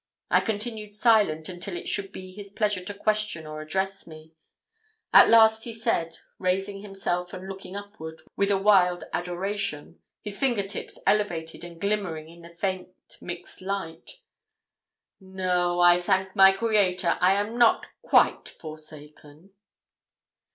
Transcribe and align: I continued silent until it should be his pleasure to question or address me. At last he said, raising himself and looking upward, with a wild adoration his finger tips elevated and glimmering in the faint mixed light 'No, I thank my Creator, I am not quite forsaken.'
I 0.31 0.39
continued 0.39 0.95
silent 0.95 1.47
until 1.47 1.77
it 1.77 1.87
should 1.87 2.11
be 2.11 2.31
his 2.31 2.49
pleasure 2.49 2.83
to 2.85 2.93
question 2.95 3.45
or 3.45 3.61
address 3.61 4.07
me. 4.07 4.33
At 5.13 5.29
last 5.29 5.63
he 5.65 5.73
said, 5.73 6.17
raising 6.39 6.81
himself 6.81 7.33
and 7.33 7.47
looking 7.47 7.75
upward, 7.75 8.23
with 8.35 8.49
a 8.49 8.57
wild 8.57 9.03
adoration 9.13 9.99
his 10.23 10.39
finger 10.39 10.63
tips 10.63 10.97
elevated 11.05 11.63
and 11.63 11.79
glimmering 11.79 12.29
in 12.29 12.41
the 12.41 12.49
faint 12.49 12.89
mixed 13.21 13.61
light 13.61 14.21
'No, 15.19 15.79
I 15.79 16.01
thank 16.01 16.35
my 16.35 16.51
Creator, 16.51 17.19
I 17.21 17.33
am 17.33 17.59
not 17.59 17.85
quite 18.01 18.49
forsaken.' 18.49 19.51